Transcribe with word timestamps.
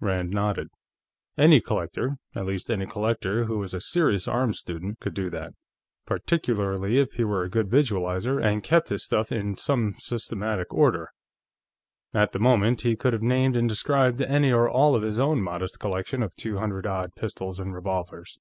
Rand 0.00 0.32
nodded. 0.32 0.70
Any 1.36 1.60
collector 1.60 2.16
at 2.34 2.46
least, 2.46 2.68
any 2.68 2.84
collector 2.84 3.44
who 3.44 3.58
was 3.58 3.72
a 3.72 3.80
serious 3.80 4.26
arms 4.26 4.58
student 4.58 4.98
could 4.98 5.14
do 5.14 5.30
that, 5.30 5.52
particularly 6.04 6.98
if 6.98 7.12
he 7.12 7.22
were 7.22 7.44
a 7.44 7.48
good 7.48 7.68
visualizer 7.70 8.40
and 8.40 8.64
kept 8.64 8.88
his 8.88 9.04
stuff 9.04 9.30
in 9.30 9.56
some 9.56 9.94
systematic 10.00 10.74
order. 10.74 11.10
At 12.12 12.32
the 12.32 12.40
moment, 12.40 12.80
he 12.80 12.96
could 12.96 13.12
have 13.12 13.22
named 13.22 13.54
and 13.56 13.68
described 13.68 14.20
any 14.20 14.50
or 14.50 14.68
all 14.68 14.96
of 14.96 15.02
his 15.02 15.20
own 15.20 15.40
modest 15.40 15.78
collection 15.78 16.24
of 16.24 16.34
two 16.34 16.58
hundred 16.58 16.84
odd 16.84 17.14
pistols 17.14 17.60
and 17.60 17.72
revolvers. 17.72 18.36